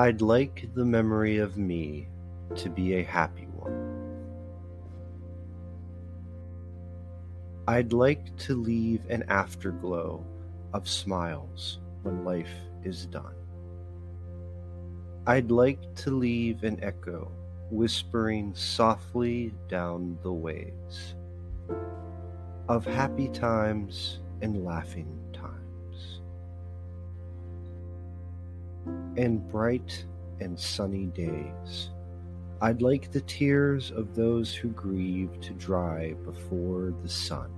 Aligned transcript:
I'd 0.00 0.22
like 0.22 0.70
the 0.74 0.84
memory 0.86 1.36
of 1.36 1.58
me 1.58 2.08
to 2.54 2.70
be 2.70 2.94
a 2.94 3.02
happy 3.02 3.46
one. 3.52 4.16
I'd 7.68 7.92
like 7.92 8.34
to 8.38 8.54
leave 8.54 9.02
an 9.10 9.24
afterglow 9.28 10.24
of 10.72 10.88
smiles 10.88 11.80
when 12.02 12.24
life 12.24 12.54
is 12.82 13.04
done. 13.04 13.34
I'd 15.26 15.50
like 15.50 15.94
to 15.96 16.12
leave 16.12 16.64
an 16.64 16.82
echo 16.82 17.30
whispering 17.70 18.54
softly 18.54 19.52
down 19.68 20.16
the 20.22 20.32
ways 20.32 21.14
of 22.70 22.86
happy 22.86 23.28
times 23.28 24.20
and 24.40 24.64
laughing 24.64 25.29
and 29.16 29.46
bright 29.48 30.04
and 30.40 30.58
sunny 30.58 31.06
days. 31.06 31.90
I'd 32.62 32.82
like 32.82 33.10
the 33.10 33.22
tears 33.22 33.90
of 33.90 34.14
those 34.14 34.54
who 34.54 34.68
grieve 34.68 35.40
to 35.40 35.52
dry 35.54 36.14
before 36.24 36.92
the 37.02 37.08
sun. 37.08 37.50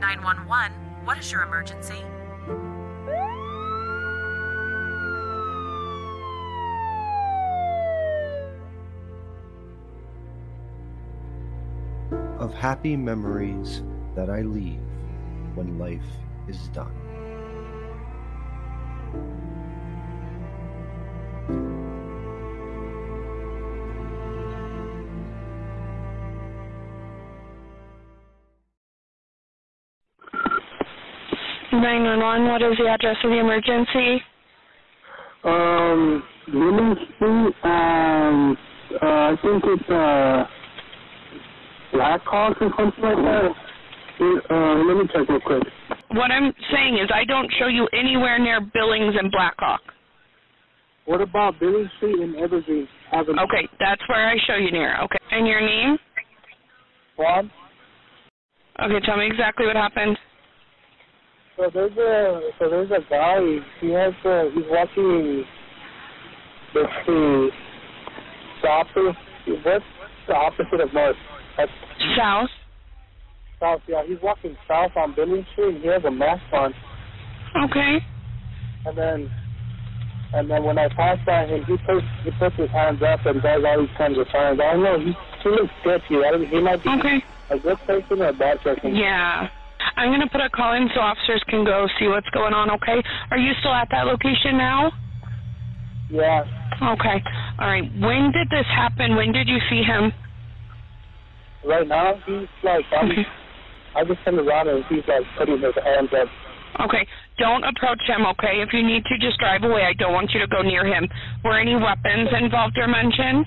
Nine 0.00 0.22
one 0.22 0.46
one. 0.46 0.72
What 1.04 1.18
is 1.18 1.32
your 1.32 1.42
emergency? 1.42 2.02
Happy 12.62 12.96
memories 12.96 13.82
that 14.14 14.30
I 14.30 14.42
leave 14.42 14.78
when 15.56 15.80
life 15.80 16.00
is 16.48 16.68
done. 16.68 16.94
Nine 31.72 32.04
one 32.04 32.20
one. 32.20 32.44
What 32.46 32.62
is 32.62 32.78
the 32.78 32.86
address 32.88 33.16
of 33.24 33.30
the 33.30 33.40
emergency? 33.40 34.22
Um, 35.42 36.22
William 36.54 36.94
Street, 36.94 37.54
um, 37.64 38.56
uh, 39.02 39.04
I 39.04 39.36
think 39.42 39.64
it's, 39.66 39.90
uh, 39.90 40.46
Blackhawk 41.92 42.56
or 42.60 42.70
something 42.76 43.04
like 43.04 43.16
that. 43.16 43.50
Uh, 44.20 44.84
let 44.84 44.96
me 44.96 45.08
check 45.12 45.28
real 45.28 45.40
quick. 45.40 45.62
What 46.10 46.30
I'm 46.30 46.52
saying 46.72 46.98
is, 47.02 47.10
I 47.12 47.24
don't 47.24 47.50
show 47.58 47.66
you 47.66 47.88
anywhere 47.92 48.38
near 48.38 48.60
Billings 48.60 49.14
and 49.18 49.30
Blackhawk. 49.30 49.80
What 51.06 51.20
about 51.20 51.58
Billy 51.58 51.90
Street 51.96 52.20
and 52.20 52.36
Evergreen 52.36 52.86
Avenue? 53.12 53.40
Okay, 53.42 53.68
that's 53.80 54.02
where 54.08 54.28
I 54.28 54.36
show 54.46 54.54
you 54.54 54.70
near. 54.70 55.00
Okay, 55.02 55.18
and 55.32 55.46
your 55.46 55.60
name? 55.60 55.98
Juan? 57.16 57.50
Okay, 58.80 59.04
tell 59.04 59.16
me 59.16 59.26
exactly 59.26 59.66
what 59.66 59.76
happened. 59.76 60.16
So 61.56 61.70
there's 61.72 61.96
a 61.96 62.40
so 62.58 62.70
there's 62.70 62.90
a 62.90 63.00
guy. 63.10 63.40
He 63.80 63.90
has 63.90 64.14
uh, 64.24 64.44
he's 64.54 64.64
walking. 64.68 65.44
Let's 66.74 66.92
see. 67.06 67.50
The 68.62 68.68
opposite. 68.68 69.16
What's 69.64 69.84
the 70.28 70.34
opposite 70.34 70.80
of 70.80 70.94
north? 70.94 71.16
South. 72.16 72.48
south. 73.60 73.80
Yeah, 73.88 74.02
he's 74.06 74.18
walking 74.22 74.56
south 74.66 74.92
on 74.96 75.14
Billing 75.14 75.46
Street. 75.52 75.80
He 75.82 75.88
has 75.88 76.04
a 76.04 76.10
mask 76.10 76.42
on. 76.52 76.74
Okay. 77.64 77.98
And 78.86 78.98
then, 78.98 79.30
and 80.34 80.50
then 80.50 80.64
when 80.64 80.78
I 80.78 80.88
pass 80.88 81.18
by 81.26 81.46
him, 81.46 81.64
he 81.66 81.76
puts 81.86 82.06
he 82.24 82.30
puts 82.38 82.56
his 82.56 82.70
hands 82.70 83.00
up 83.02 83.24
and 83.26 83.40
does 83.42 83.62
all 83.64 83.80
these 83.80 83.96
kinds 83.96 84.18
of 84.18 84.26
signs. 84.32 84.58
I 84.60 84.72
don't 84.72 84.82
know. 84.82 84.98
He 84.98 85.12
he 85.42 85.48
looks 85.50 85.72
sketchy. 85.82 86.16
I 86.24 86.30
don't, 86.32 86.48
he 86.48 86.60
might 86.60 86.82
be 86.82 86.90
Okay. 86.90 87.22
a 87.50 87.58
good 87.58 87.78
person 87.86 88.22
or 88.22 88.28
a 88.28 88.32
bad 88.32 88.60
person. 88.62 88.94
Yeah. 88.96 89.48
I'm 89.96 90.10
gonna 90.10 90.28
put 90.30 90.40
a 90.40 90.48
call 90.48 90.74
in 90.74 90.88
so 90.94 91.00
officers 91.00 91.42
can 91.48 91.64
go 91.64 91.86
see 91.98 92.08
what's 92.08 92.28
going 92.30 92.54
on. 92.54 92.70
Okay. 92.70 93.02
Are 93.30 93.38
you 93.38 93.52
still 93.60 93.74
at 93.74 93.88
that 93.90 94.06
location 94.06 94.56
now? 94.56 94.92
Yeah. 96.08 96.44
Okay. 96.82 97.22
All 97.58 97.68
right. 97.68 97.84
When 98.00 98.32
did 98.32 98.48
this 98.50 98.66
happen? 98.74 99.16
When 99.16 99.32
did 99.32 99.48
you 99.48 99.58
see 99.70 99.82
him? 99.82 100.12
Right 101.64 101.86
now, 101.86 102.14
he's 102.26 102.48
like 102.62 102.84
I'm. 102.92 103.10
I 103.94 104.04
just 104.04 104.24
turned 104.24 104.38
around 104.38 104.68
and 104.68 104.84
he's 104.88 105.04
like 105.06 105.22
putting 105.38 105.60
his 105.60 105.74
hands 105.84 106.10
up. 106.12 106.28
Okay. 106.88 107.06
Don't 107.38 107.64
approach 107.64 108.00
him, 108.06 108.24
okay? 108.26 108.62
If 108.62 108.72
you 108.72 108.82
need 108.82 109.04
to, 109.04 109.18
just 109.18 109.38
drive 109.38 109.62
away. 109.62 109.82
I 109.84 109.92
don't 109.92 110.12
want 110.12 110.30
you 110.32 110.40
to 110.40 110.46
go 110.46 110.62
near 110.62 110.86
him. 110.86 111.08
Were 111.44 111.58
any 111.58 111.76
weapons 111.76 112.28
involved 112.32 112.78
or 112.78 112.88
mentioned? 112.88 113.46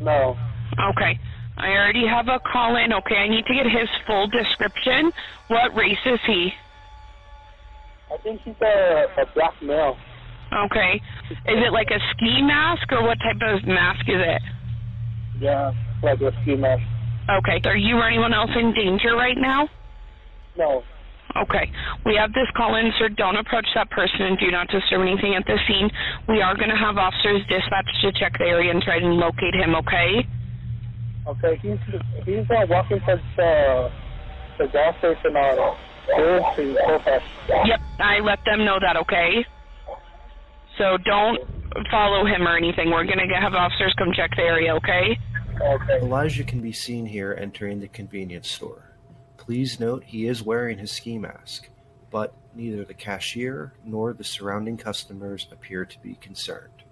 No. 0.00 0.36
Okay. 0.90 1.18
I 1.58 1.68
already 1.72 2.06
have 2.06 2.28
a 2.28 2.40
call 2.40 2.76
in. 2.76 2.92
Okay, 2.92 3.16
I 3.16 3.28
need 3.28 3.44
to 3.46 3.54
get 3.54 3.66
his 3.66 3.88
full 4.06 4.26
description. 4.28 5.12
What 5.48 5.74
race 5.76 5.98
is 6.06 6.20
he? 6.26 6.50
I 8.12 8.16
think 8.22 8.40
he's 8.44 8.54
a, 8.62 9.06
a 9.20 9.26
black 9.34 9.54
male. 9.62 9.96
Okay. 10.52 11.00
Is 11.30 11.58
it 11.66 11.72
like 11.72 11.88
a 11.90 12.00
ski 12.12 12.42
mask 12.42 12.90
or 12.90 13.02
what 13.02 13.18
type 13.20 13.40
of 13.42 13.68
mask 13.68 14.08
is 14.08 14.16
it? 14.18 14.42
Yeah, 15.38 15.72
like 16.02 16.20
a 16.20 16.32
ski 16.42 16.56
mask. 16.56 16.82
Okay. 17.38 17.60
Are 17.64 17.76
you 17.76 17.96
or 17.96 18.08
anyone 18.08 18.34
else 18.34 18.50
in 18.58 18.74
danger 18.74 19.14
right 19.14 19.36
now? 19.38 19.68
No. 20.58 20.82
Okay. 21.36 21.70
We 22.04 22.16
have 22.16 22.32
this 22.32 22.48
call 22.56 22.74
in, 22.74 22.90
sir. 22.98 23.08
Don't 23.08 23.36
approach 23.36 23.66
that 23.74 23.90
person 23.90 24.22
and 24.22 24.38
do 24.38 24.50
not 24.50 24.68
disturb 24.68 25.02
anything 25.02 25.36
at 25.36 25.46
the 25.46 25.58
scene. 25.68 25.88
We 26.28 26.42
are 26.42 26.56
going 26.56 26.70
to 26.70 26.76
have 26.76 26.98
officers 26.98 27.42
dispatched 27.48 27.96
to 28.02 28.12
check 28.18 28.32
the 28.38 28.46
area 28.46 28.70
and 28.72 28.82
try 28.82 28.98
to 28.98 29.06
locate 29.06 29.54
him, 29.54 29.74
okay? 29.76 30.26
Okay, 31.28 31.60
he's 31.62 31.78
he's 32.24 32.50
uh, 32.50 32.66
walking 32.68 32.98
towards 33.06 33.22
uh, 33.38 33.88
the 34.58 34.66
gas 34.72 34.96
station 34.98 35.36
on 35.36 35.76
Third 36.16 36.42
Street. 36.52 36.76
Yep. 37.66 37.80
I 38.00 38.18
let 38.18 38.40
them 38.44 38.64
know 38.64 38.78
that, 38.80 38.96
okay? 38.96 39.44
So 40.78 40.96
don't 41.04 41.38
follow 41.90 42.26
him 42.26 42.48
or 42.48 42.56
anything. 42.56 42.90
We're 42.90 43.04
going 43.04 43.20
to 43.22 43.34
have 43.40 43.54
officers 43.54 43.94
come 43.98 44.08
check 44.16 44.30
the 44.34 44.42
area, 44.42 44.74
okay? 44.76 45.14
Elijah 45.62 46.44
can 46.44 46.60
be 46.60 46.72
seen 46.72 47.06
here 47.06 47.36
entering 47.38 47.80
the 47.80 47.88
convenience 47.88 48.50
store. 48.50 48.90
Please 49.36 49.78
note 49.78 50.04
he 50.04 50.26
is 50.26 50.42
wearing 50.42 50.78
his 50.78 50.90
ski 50.90 51.18
mask, 51.18 51.68
but 52.10 52.34
neither 52.54 52.84
the 52.84 52.94
cashier 52.94 53.74
nor 53.84 54.12
the 54.12 54.24
surrounding 54.24 54.76
customers 54.76 55.48
appear 55.52 55.84
to 55.84 55.98
be 56.00 56.14
concerned. 56.14 56.84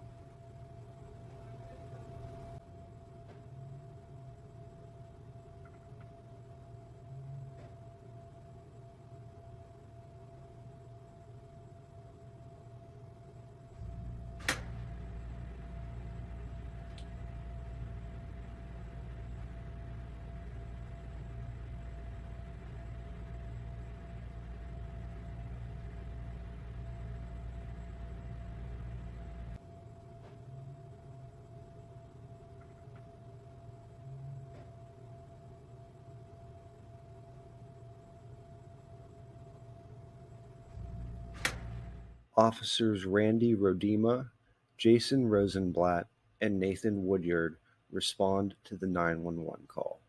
Officers 42.39 43.05
Randy 43.05 43.57
Roedema, 43.57 44.29
Jason 44.77 45.27
Rosenblatt, 45.27 46.07
and 46.41 46.61
Nathan 46.61 47.05
Woodyard 47.05 47.57
respond 47.91 48.55
to 48.63 48.77
the 48.77 48.87
911 48.87 49.67
call. 49.67 50.01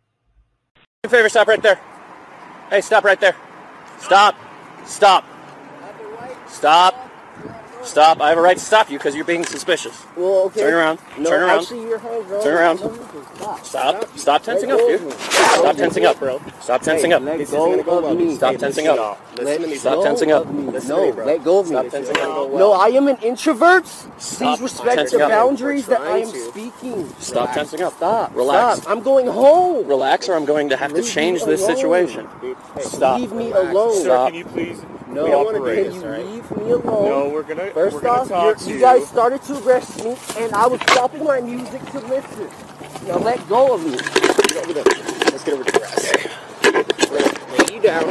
a 1.03 1.09
favor, 1.09 1.27
stop 1.27 1.47
right 1.47 1.61
there. 1.63 1.79
Hey, 2.69 2.81
stop 2.81 3.03
right 3.03 3.19
there. 3.19 3.35
Stop. 3.97 4.35
Stop. 4.85 5.25
Stop. 6.47 7.08
Stop. 7.83 8.21
I 8.21 8.29
have 8.29 8.37
a 8.37 8.41
right 8.41 8.57
to 8.57 8.63
stop 8.63 8.89
you 8.91 8.97
because 8.97 9.15
you're 9.15 9.25
being 9.25 9.45
suspicious. 9.45 10.05
Well, 10.15 10.43
okay. 10.47 10.61
Turn 10.61 10.73
around. 10.73 10.99
No, 11.17 11.29
Turn 11.29 11.43
around. 11.43 11.59
actually, 11.61 11.83
your 11.87 11.97
hands 11.97 12.31
are 12.31 12.43
Turn 12.43 12.57
around. 12.57 12.79
No, 12.81 12.91
you 12.91 12.97
can 12.99 13.35
Stop. 13.35 13.65
Stop. 13.65 14.17
Stop 14.17 14.43
tensing 14.43 14.71
up, 14.71 14.79
Let 14.79 14.87
dude. 14.87 14.99
go 15.01 15.07
of 15.07 15.15
me. 15.17 15.23
Stop 15.59 15.75
tensing 15.77 16.05
up, 16.05 16.19
bro. 16.19 16.41
Stop 16.59 16.81
tensing 16.81 17.11
Hey, 17.11 17.15
up. 17.15 17.23
let 17.23 17.37
This 17.37 17.51
go 17.51 17.57
isn't 17.57 17.71
gonna 17.71 17.83
go 17.83 17.97
of 17.99 18.03
well. 18.03 18.15
me. 18.15 18.35
Stop 18.35 18.51
Hey, 18.51 18.57
tensing 18.57 18.85
listen 18.85 18.99
up. 18.99 19.19
Let 19.37 19.61
me 19.61 19.75
Stop 19.75 19.93
go 19.95 20.03
tensing 20.03 20.31
up. 20.31 20.45
of 20.45 20.53
me. 20.53 20.63
Listen 20.71 20.89
to 20.89 20.95
No, 20.95 21.05
me, 21.05 21.11
bro. 21.13 21.25
let 21.25 21.43
go 21.43 21.59
of 21.59 21.65
me. 21.69 21.71
Stop 21.75 21.89
tensing 21.89 22.17
up. 22.17 22.51
No, 22.53 22.71
I 22.73 22.87
am 22.87 23.07
an 23.07 23.17
introvert. 23.23 23.87
Stop 23.87 24.57
Please 24.59 24.61
respect 24.61 24.95
tensing 24.95 25.19
the 25.19 25.25
up. 25.25 25.31
boundaries 25.31 25.85
that 25.87 26.01
I 26.01 26.17
am 26.19 26.29
Trying 26.29 26.33
to. 26.33 26.39
speaking. 26.51 27.13
Stop 27.19 27.53
tensing 27.53 27.81
up. 27.81 27.93
Stop. 27.95 28.35
Relax. 28.35 28.81
Stop. 28.81 28.91
I'm 28.91 29.01
going 29.01 29.27
home. 29.27 29.87
Relax, 29.87 30.27
or 30.27 30.35
I'm 30.35 30.45
going 30.45 30.67
to 30.69 30.75
have 30.77 30.89
to 30.91 30.95
Leave 30.97 31.05
me 31.05 31.11
change 31.11 31.43
this 31.45 31.61
alone. 31.63 31.75
situation. 31.77 32.27
Stop. 32.81 33.19
Leave 33.19 33.31
me 33.31 33.51
alone. 33.51 33.95
Stop. 34.01 34.29
Can 34.31 34.37
you 34.37 34.45
please? 34.45 34.81
No, 35.09 35.25
we 35.25 35.31
operate 35.33 35.83
can 35.85 35.93
this, 35.93 35.95
you 35.95 36.03
all 36.03 36.09
right? 36.11 36.25
leave 36.25 36.51
me 36.57 36.69
alone? 36.71 37.09
No, 37.09 37.29
we're 37.29 37.43
gonna. 37.43 37.71
First 37.71 37.95
we're 37.95 38.01
gonna 38.01 38.21
off, 38.21 38.27
talk 38.29 38.59
you're- 38.61 38.73
you 38.73 38.79
guys 38.79 39.07
started 39.07 39.41
to 39.43 39.57
arrest 39.65 40.03
me, 40.03 40.15
and 40.37 40.53
I 40.53 40.67
was 40.67 40.79
stopping 40.81 41.23
my 41.23 41.41
music 41.41 41.83
to 41.91 41.99
listen. 41.99 42.49
Now 43.07 43.17
let 43.17 43.47
go 43.49 43.73
of 43.73 43.83
me. 43.85 43.97
Get 43.97 44.57
over 44.57 44.73
there. 44.73 44.83
Let's 44.83 45.43
get 45.43 45.53
over 45.55 45.63
to 45.63 45.71
grass. 45.71 46.13
Lay 47.11 47.75
you 47.75 47.81
down. 47.81 48.03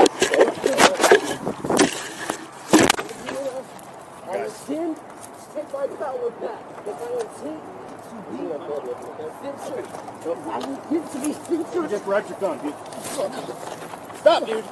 I 4.27 4.37
intend 4.45 4.97
to 4.97 5.03
take 5.55 5.73
my 5.73 5.87
power 5.87 6.31
back. 6.31 6.63
If 6.85 7.01
I 7.01 7.11
intend 7.15 7.61
to 8.03 8.15
be 8.33 8.43
a 8.51 8.59
public 8.59 8.99
offender, 8.99 9.85
I 10.51 10.59
will 10.67 10.81
get 10.91 11.13
to 11.13 11.19
be 11.21 11.33
censored. 11.33 11.91
Just 11.91 12.05
grab 12.05 12.29
your 12.29 12.39
gun, 12.39 12.59
dude. 12.59 12.75
Stop, 14.19 14.47
dude. 14.47 14.65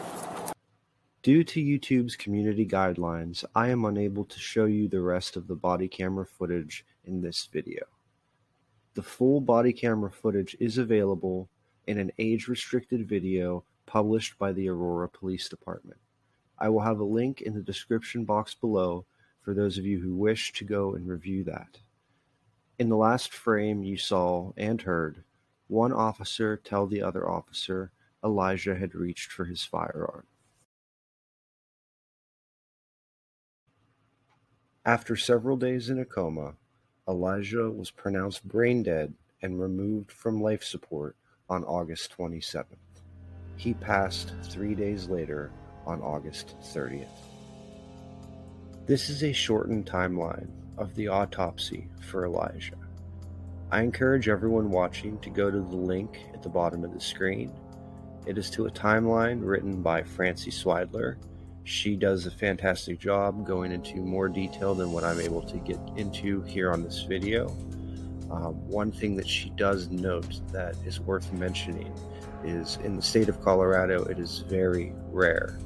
Due 1.26 1.42
to 1.42 1.60
YouTube's 1.60 2.14
community 2.14 2.64
guidelines, 2.64 3.44
I 3.52 3.70
am 3.70 3.84
unable 3.84 4.24
to 4.26 4.38
show 4.38 4.66
you 4.66 4.86
the 4.86 5.00
rest 5.00 5.36
of 5.36 5.48
the 5.48 5.56
body 5.56 5.88
camera 5.88 6.24
footage 6.24 6.86
in 7.04 7.20
this 7.20 7.48
video. 7.52 7.82
The 8.94 9.02
full 9.02 9.40
body 9.40 9.72
camera 9.72 10.12
footage 10.12 10.56
is 10.60 10.78
available 10.78 11.48
in 11.88 11.98
an 11.98 12.12
age-restricted 12.20 13.08
video 13.08 13.64
published 13.86 14.38
by 14.38 14.52
the 14.52 14.68
Aurora 14.68 15.08
Police 15.08 15.48
Department. 15.48 15.98
I 16.60 16.68
will 16.68 16.82
have 16.82 17.00
a 17.00 17.04
link 17.04 17.40
in 17.40 17.54
the 17.54 17.60
description 17.60 18.24
box 18.24 18.54
below 18.54 19.04
for 19.42 19.52
those 19.52 19.78
of 19.78 19.84
you 19.84 19.98
who 19.98 20.14
wish 20.14 20.52
to 20.52 20.64
go 20.64 20.94
and 20.94 21.08
review 21.08 21.42
that. 21.42 21.80
In 22.78 22.88
the 22.88 22.96
last 22.96 23.34
frame 23.34 23.82
you 23.82 23.96
saw 23.96 24.52
and 24.56 24.80
heard, 24.80 25.24
one 25.66 25.92
officer 25.92 26.56
tell 26.56 26.86
the 26.86 27.02
other 27.02 27.28
officer 27.28 27.90
Elijah 28.22 28.76
had 28.76 28.94
reached 28.94 29.32
for 29.32 29.46
his 29.46 29.64
firearm. 29.64 30.22
After 34.86 35.16
several 35.16 35.56
days 35.56 35.90
in 35.90 35.98
a 35.98 36.04
coma, 36.04 36.54
Elijah 37.08 37.68
was 37.72 37.90
pronounced 37.90 38.46
brain 38.46 38.84
dead 38.84 39.14
and 39.42 39.60
removed 39.60 40.12
from 40.12 40.40
life 40.40 40.62
support 40.62 41.16
on 41.50 41.64
August 41.64 42.16
27th. 42.16 42.66
He 43.56 43.74
passed 43.74 44.32
three 44.44 44.76
days 44.76 45.08
later 45.08 45.50
on 45.86 46.00
August 46.00 46.54
30th. 46.72 47.08
This 48.86 49.10
is 49.10 49.24
a 49.24 49.32
shortened 49.32 49.86
timeline 49.86 50.50
of 50.78 50.94
the 50.94 51.08
autopsy 51.08 51.88
for 52.00 52.24
Elijah. 52.24 52.78
I 53.72 53.82
encourage 53.82 54.28
everyone 54.28 54.70
watching 54.70 55.18
to 55.18 55.30
go 55.30 55.50
to 55.50 55.58
the 55.58 55.76
link 55.76 56.20
at 56.32 56.44
the 56.44 56.48
bottom 56.48 56.84
of 56.84 56.94
the 56.94 57.00
screen. 57.00 57.52
It 58.24 58.38
is 58.38 58.50
to 58.50 58.66
a 58.66 58.70
timeline 58.70 59.40
written 59.44 59.82
by 59.82 60.04
Francie 60.04 60.52
Swidler 60.52 61.16
she 61.66 61.96
does 61.96 62.26
a 62.26 62.30
fantastic 62.30 63.00
job 63.00 63.44
going 63.44 63.72
into 63.72 63.96
more 63.96 64.28
detail 64.28 64.72
than 64.72 64.92
what 64.92 65.02
I'm 65.02 65.20
able 65.20 65.42
to 65.42 65.56
get 65.58 65.80
into 65.96 66.42
here 66.42 66.70
on 66.72 66.80
this 66.80 67.02
video. 67.02 67.48
Um, 68.30 68.54
one 68.68 68.92
thing 68.92 69.16
that 69.16 69.28
she 69.28 69.50
does 69.50 69.90
note 69.90 70.40
that 70.52 70.76
is 70.84 71.00
worth 71.00 71.32
mentioning 71.32 71.92
is 72.44 72.78
in 72.84 72.94
the 72.94 73.02
state 73.02 73.28
of 73.28 73.42
Colorado, 73.42 74.04
it 74.04 74.20
is 74.20 74.44
very 74.48 74.92
rare 75.10 75.58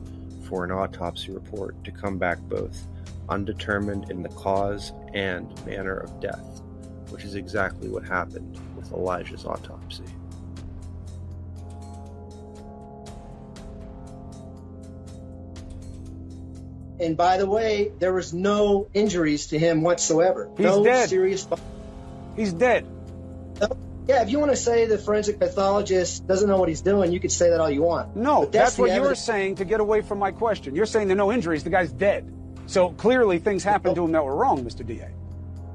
for 0.49 0.64
an 0.64 0.73
autopsy 0.73 1.32
report 1.32 1.85
to 1.85 1.93
come 1.93 2.17
back 2.17 2.38
both 2.41 2.88
undetermined 3.29 4.11
in 4.11 4.23
the 4.23 4.31
cause 4.31 4.93
and 5.12 5.55
manner 5.67 5.99
of 5.99 6.19
death, 6.19 6.62
which 7.11 7.25
is 7.25 7.35
exactly 7.35 7.91
what 7.91 8.05
happened 8.05 8.58
with 8.75 8.91
Elijah's 8.93 9.44
autopsy. 9.44 10.05
And 17.00 17.17
by 17.17 17.38
the 17.38 17.47
way, 17.47 17.91
there 17.99 18.12
was 18.12 18.32
no 18.35 18.88
injuries 18.93 19.49
to 19.49 19.58
him 19.58 19.82
whatsoever. 19.82 20.50
He's 20.56 20.67
no 20.67 20.85
dead. 20.85 21.08
serious. 21.08 21.47
He's 22.37 22.52
dead. 22.52 22.87
Yeah, 24.08 24.23
if 24.23 24.31
you 24.31 24.38
want 24.38 24.50
to 24.50 24.56
say 24.56 24.87
the 24.87 24.99
forensic 24.99 25.38
pathologist 25.38 26.26
doesn't 26.26 26.49
know 26.49 26.56
what 26.56 26.69
he's 26.69 26.81
doing, 26.81 27.12
you 27.12 27.20
could 27.20 27.31
say 27.31 27.50
that 27.50 27.61
all 27.61 27.70
you 27.70 27.82
want. 27.82 28.17
No, 28.17 28.41
But 28.41 28.52
that's, 28.52 28.75
the 28.76 28.82
what 28.82 28.88
you 28.88 28.94
were 28.94 29.06
evidence. 29.08 29.20
saying 29.20 29.55
to 29.56 29.64
get 29.64 29.81
away 29.81 30.00
from 30.00 30.19
my 30.19 30.32
question. 30.32 30.75
You're 30.75 30.87
saying 30.87 31.08
there 31.08 31.14
are 31.14 31.19
no 31.19 31.31
injuries. 31.32 31.62
The 31.64 31.70
guy's 31.70 31.93
dead. 31.93 32.32
So 32.67 32.91
clearly 32.91 33.38
things 33.38 33.62
happened 33.62 33.94
to 33.97 34.05
him 34.05 34.12
that 34.12 34.25
were 34.25 34.35
wrong, 34.35 34.64
Mr. 34.64 34.85
DA. 34.85 35.08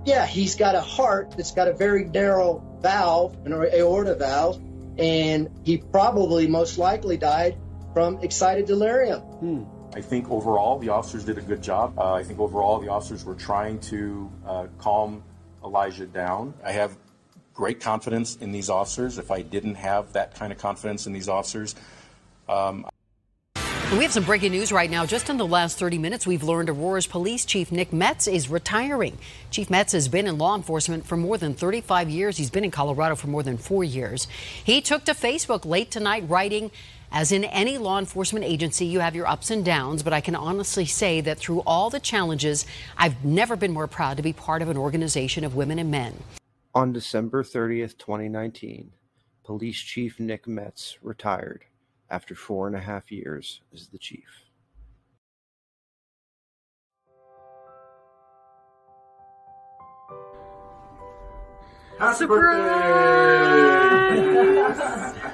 Yeah, 0.06 0.26
he's 0.26 0.56
got 0.56 0.76
a 0.76 0.82
heart 0.82 1.32
that's 1.38 1.52
got 1.52 1.68
a 1.68 1.74
very 1.74 2.06
narrow 2.06 2.62
valve, 2.82 3.36
an 3.46 3.54
aorta 3.54 4.16
valve, 4.16 4.62
and 4.98 5.50
he 5.64 5.78
probably 5.78 6.48
most 6.48 6.78
likely 6.78 7.18
died 7.18 7.58
from 7.94 8.20
excited 8.20 8.66
delirium. 8.66 9.22
Hmm. 9.22 9.64
I 9.96 10.02
think 10.02 10.30
overall 10.30 10.78
the 10.78 10.90
officers 10.90 11.24
did 11.24 11.38
a 11.38 11.42
good 11.42 11.64
job. 11.64 11.98
Uh, 11.98 12.14
I 12.14 12.24
think 12.24 12.38
overall 12.38 12.80
the 12.80 12.90
officers 12.90 13.24
were 13.24 13.34
trying 13.34 13.80
to 13.80 14.30
uh, 14.46 14.68
calm 14.78 15.24
Elijah 15.64 16.06
down. 16.06 16.54
I 16.66 16.74
have 16.74 16.98
great 17.54 17.80
confidence 17.80 18.36
in 18.36 18.52
these 18.52 18.70
officers. 18.70 19.18
If 19.18 19.32
I 19.32 19.42
didn't 19.42 19.76
have 19.76 20.12
that 20.12 20.36
kind 20.36 20.52
of 20.52 20.60
confidence 20.60 21.08
in 21.08 21.14
these 21.14 21.30
officers, 21.30 21.76
um, 22.50 22.86
We 23.94 24.04
have 24.04 24.12
some 24.12 24.26
breaking 24.26 24.52
news 24.52 24.72
right 24.74 24.90
now. 24.90 25.06
Just 25.06 25.30
in 25.30 25.38
the 25.38 25.48
last 25.48 25.78
30 25.78 26.00
minutes, 26.00 26.28
we've 26.28 26.44
learned 26.44 26.70
Aurora's 26.70 27.08
Police 27.08 27.46
Chief 27.46 27.72
Nick 27.72 27.94
Metz 27.94 28.28
is 28.28 28.50
retiring. 28.50 29.18
Chief 29.52 29.70
Metz 29.70 29.94
has 29.94 30.10
been 30.10 30.28
in 30.28 30.38
law 30.38 30.56
enforcement 30.56 31.06
for 31.06 31.16
more 31.16 31.38
than 31.38 31.54
35 31.54 32.10
years. 32.10 32.36
He's 32.36 32.50
been 32.50 32.66
in 32.66 32.72
Colorado 32.72 33.16
for 33.16 33.28
more 33.28 33.44
than 33.44 33.58
four 33.58 33.84
years. 33.84 34.28
He 34.62 34.82
took 34.82 35.06
to 35.06 35.14
Facebook 35.14 35.64
late 35.64 35.92
tonight, 35.92 36.26
writing, 36.28 36.72
as 37.16 37.32
in 37.32 37.46
any 37.46 37.78
law 37.78 37.98
enforcement 37.98 38.44
agency, 38.44 38.86
you 38.86 39.00
have 39.00 39.16
your 39.16 39.26
ups 39.26 39.50
and 39.50 39.64
downs, 39.64 40.04
but 40.04 40.12
I 40.12 40.20
can 40.20 40.36
honestly 40.36 40.86
say 40.86 41.22
that 41.22 41.40
through 41.40 41.62
all 41.66 41.90
the 41.90 42.02
challenges, 42.02 42.66
I've 42.98 43.24
never 43.24 43.56
been 43.56 43.72
more 43.72 43.88
proud 43.88 44.18
to 44.18 44.24
be 44.24 44.34
part 44.34 44.62
of 44.62 44.68
an 44.68 44.76
organization 44.76 45.46
of 45.46 45.56
women 45.56 45.80
and 45.80 45.90
men. 45.90 46.22
On 46.76 46.92
December 46.92 47.42
30th, 47.42 47.98
2019, 47.98 48.92
Police 49.46 49.80
Chief 49.80 50.20
Nick 50.20 50.46
Metz 50.46 50.98
retired 51.02 51.64
after 52.10 52.36
four 52.36 52.68
and 52.68 52.76
a 52.76 52.82
half 52.82 53.10
years 53.10 53.62
as 53.74 53.88
the 53.88 53.98
chief. 53.98 54.42
Happy 61.98 62.26
birthday! 62.26 62.52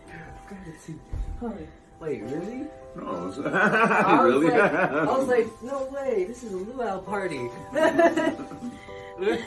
Wait, 2.00 2.22
really? 2.24 2.66
No, 2.96 3.06
I 3.06 3.24
was 3.24 3.38
really? 4.42 4.50
Like, 4.50 4.60
I 4.60 5.04
was 5.04 5.28
like, 5.28 5.62
no 5.62 5.84
way, 5.86 6.24
this 6.24 6.42
is 6.42 6.52
a 6.52 6.56
luau 6.56 6.98
party. 7.00 7.48
there 9.22 9.38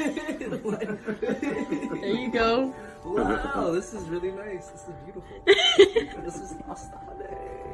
you 2.06 2.32
go. 2.32 2.74
Wow, 3.04 3.72
this 3.72 3.94
is 3.94 4.08
really 4.08 4.32
nice. 4.32 4.68
This 4.68 4.88
is 4.88 4.94
beautiful. 5.04 6.24
this 6.24 6.38
is 6.38 6.56
awesome. 6.68 6.92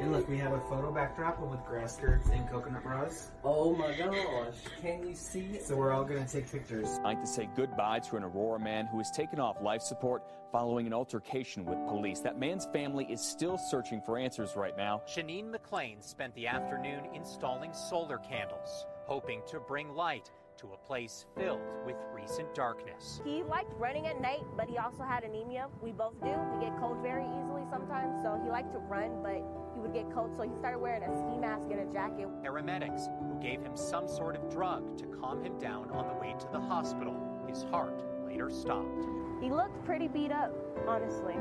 And 0.00 0.10
look, 0.10 0.28
we 0.28 0.36
have 0.38 0.52
a 0.52 0.60
photo 0.62 0.90
backdrop 0.90 1.38
with 1.40 1.64
grass 1.64 1.96
skirts 1.96 2.28
and 2.30 2.50
coconut 2.50 2.82
bras. 2.82 3.30
Oh 3.44 3.76
my 3.76 3.96
gosh, 3.96 4.56
can 4.80 5.06
you 5.06 5.14
see 5.14 5.52
it? 5.54 5.64
So 5.64 5.76
we're 5.76 5.92
all 5.92 6.02
gonna 6.04 6.26
take 6.26 6.50
pictures. 6.50 6.88
I'd 6.98 7.04
like 7.04 7.20
to 7.20 7.26
say 7.26 7.48
goodbye 7.54 8.00
to 8.00 8.16
an 8.16 8.24
Aurora 8.24 8.58
man 8.58 8.86
who 8.86 8.98
has 8.98 9.12
taken 9.12 9.38
off 9.38 9.62
life 9.62 9.80
support 9.80 10.24
following 10.50 10.88
an 10.88 10.92
altercation 10.92 11.64
with 11.64 11.78
police. 11.86 12.18
That 12.18 12.36
man's 12.36 12.66
family 12.72 13.06
is 13.08 13.20
still 13.20 13.56
searching 13.56 14.02
for 14.02 14.18
answers 14.18 14.56
right 14.56 14.76
now. 14.76 15.02
Sheneen 15.06 15.54
McClain 15.54 16.02
spent 16.02 16.34
the 16.34 16.48
afternoon 16.48 17.04
installing 17.14 17.72
solar 17.72 18.18
candles, 18.18 18.86
hoping 19.06 19.40
to 19.50 19.60
bring 19.60 19.88
light 19.94 20.30
to 20.62 20.72
a 20.74 20.76
place 20.86 21.26
filled 21.36 21.60
with 21.84 21.96
recent 22.14 22.54
darkness. 22.54 23.20
He 23.24 23.42
liked 23.42 23.72
running 23.78 24.06
at 24.06 24.20
night, 24.20 24.44
but 24.56 24.68
he 24.68 24.78
also 24.78 25.02
had 25.02 25.24
anemia. 25.24 25.66
We 25.82 25.90
both 25.90 26.14
do. 26.22 26.30
We 26.54 26.64
get 26.64 26.78
cold 26.78 26.98
very 27.02 27.24
easily 27.24 27.62
sometimes, 27.68 28.22
so 28.22 28.40
he 28.42 28.48
liked 28.48 28.72
to 28.72 28.78
run, 28.78 29.22
but 29.22 29.42
he 29.74 29.80
would 29.80 29.92
get 29.92 30.08
cold, 30.12 30.36
so 30.36 30.42
he 30.42 30.54
started 30.54 30.78
wearing 30.78 31.02
a 31.02 31.10
ski 31.18 31.36
mask 31.38 31.68
and 31.70 31.80
a 31.80 31.92
jacket. 31.92 32.28
Paramedics 32.44 33.08
who 33.26 33.40
gave 33.42 33.60
him 33.60 33.76
some 33.76 34.06
sort 34.06 34.36
of 34.36 34.48
drug 34.48 34.96
to 34.98 35.06
calm 35.06 35.42
him 35.44 35.58
down 35.58 35.90
on 35.90 36.06
the 36.06 36.14
way 36.14 36.34
to 36.38 36.46
the 36.52 36.60
hospital. 36.60 37.16
His 37.48 37.64
heart 37.64 38.00
later 38.24 38.48
stopped. 38.48 39.06
He 39.42 39.50
looked 39.50 39.84
pretty 39.84 40.06
beat 40.06 40.30
up, 40.30 40.54
honestly. 40.86 41.34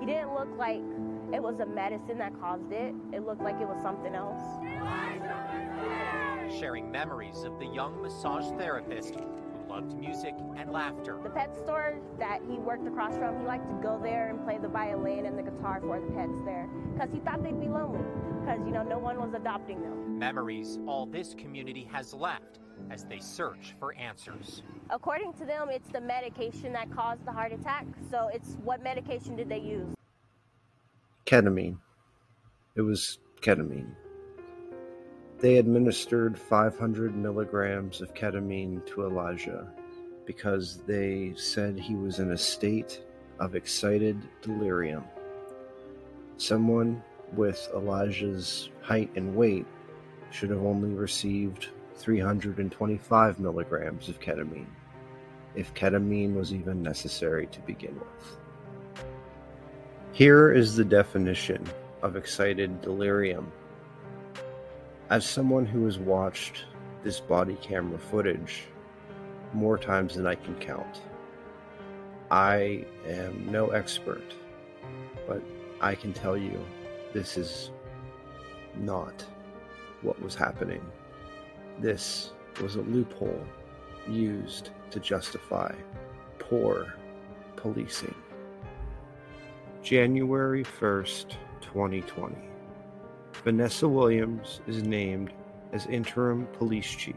He 0.00 0.06
didn't 0.06 0.32
look 0.32 0.48
like 0.56 0.80
it 1.34 1.42
was 1.42 1.60
a 1.60 1.66
medicine 1.66 2.16
that 2.18 2.32
caused 2.40 2.72
it. 2.72 2.94
It 3.12 3.26
looked 3.26 3.42
like 3.42 3.60
it 3.60 3.68
was 3.68 3.80
something 3.82 4.14
else. 4.14 4.40
Sharing 6.58 6.90
memories 6.90 7.44
of 7.44 7.58
the 7.58 7.66
young 7.66 8.02
massage 8.02 8.50
therapist 8.58 9.14
who 9.14 9.40
loved 9.68 9.94
music 9.94 10.34
and 10.56 10.70
laughter. 10.70 11.18
The 11.22 11.30
pet 11.30 11.54
store 11.54 11.96
that 12.18 12.40
he 12.50 12.56
worked 12.56 12.86
across 12.86 13.16
from, 13.16 13.38
he 13.38 13.46
liked 13.46 13.68
to 13.68 13.76
go 13.76 14.00
there 14.02 14.28
and 14.28 14.42
play 14.44 14.58
the 14.58 14.68
violin 14.68 15.26
and 15.26 15.38
the 15.38 15.42
guitar 15.42 15.80
for 15.80 16.00
the 16.00 16.12
pets 16.12 16.32
there 16.44 16.68
because 16.92 17.08
he 17.12 17.20
thought 17.20 17.42
they'd 17.44 17.60
be 17.60 17.68
lonely 17.68 18.04
because, 18.40 18.58
you 18.66 18.72
know, 18.72 18.82
no 18.82 18.98
one 18.98 19.20
was 19.20 19.32
adopting 19.32 19.80
them. 19.80 20.18
Memories 20.18 20.78
all 20.86 21.06
this 21.06 21.34
community 21.34 21.88
has 21.92 22.12
left 22.12 22.58
as 22.90 23.04
they 23.04 23.20
search 23.20 23.76
for 23.78 23.94
answers. 23.94 24.62
According 24.90 25.34
to 25.34 25.44
them, 25.44 25.68
it's 25.70 25.88
the 25.88 26.00
medication 26.00 26.72
that 26.72 26.90
caused 26.90 27.24
the 27.24 27.32
heart 27.32 27.52
attack. 27.52 27.86
So 28.10 28.28
it's 28.32 28.56
what 28.64 28.82
medication 28.82 29.36
did 29.36 29.48
they 29.48 29.60
use? 29.60 29.94
Ketamine. 31.26 31.78
It 32.74 32.82
was 32.82 33.18
ketamine. 33.40 33.94
They 35.40 35.56
administered 35.56 36.38
500 36.38 37.16
milligrams 37.16 38.02
of 38.02 38.12
ketamine 38.12 38.84
to 38.86 39.06
Elijah 39.06 39.72
because 40.26 40.82
they 40.86 41.32
said 41.34 41.78
he 41.78 41.94
was 41.94 42.18
in 42.18 42.32
a 42.32 42.38
state 42.38 43.02
of 43.38 43.54
excited 43.54 44.20
delirium. 44.42 45.02
Someone 46.36 47.02
with 47.32 47.68
Elijah's 47.74 48.68
height 48.82 49.10
and 49.16 49.34
weight 49.34 49.66
should 50.30 50.50
have 50.50 50.62
only 50.62 50.90
received 50.90 51.68
325 51.96 53.40
milligrams 53.40 54.10
of 54.10 54.20
ketamine, 54.20 54.66
if 55.54 55.72
ketamine 55.72 56.34
was 56.34 56.52
even 56.52 56.82
necessary 56.82 57.46
to 57.46 57.60
begin 57.60 57.94
with. 57.94 58.36
Here 60.12 60.52
is 60.52 60.76
the 60.76 60.84
definition 60.84 61.66
of 62.02 62.16
excited 62.16 62.82
delirium. 62.82 63.50
As 65.10 65.24
someone 65.28 65.66
who 65.66 65.86
has 65.86 65.98
watched 65.98 66.66
this 67.02 67.18
body 67.18 67.58
camera 67.60 67.98
footage 67.98 68.66
more 69.52 69.76
times 69.76 70.14
than 70.14 70.24
I 70.24 70.36
can 70.36 70.54
count, 70.60 71.00
I 72.30 72.86
am 73.04 73.50
no 73.50 73.70
expert, 73.70 74.22
but 75.26 75.42
I 75.80 75.96
can 75.96 76.12
tell 76.12 76.36
you 76.36 76.64
this 77.12 77.36
is 77.36 77.72
not 78.76 79.24
what 80.02 80.22
was 80.22 80.36
happening. 80.36 80.80
This 81.80 82.30
was 82.62 82.76
a 82.76 82.82
loophole 82.82 83.44
used 84.06 84.70
to 84.92 85.00
justify 85.00 85.74
poor 86.38 86.94
policing. 87.56 88.14
January 89.82 90.62
1st, 90.62 91.34
2020. 91.62 92.49
Vanessa 93.44 93.88
Williams 93.88 94.60
is 94.66 94.82
named 94.82 95.32
as 95.72 95.86
interim 95.86 96.46
police 96.58 96.90
chief. 96.90 97.16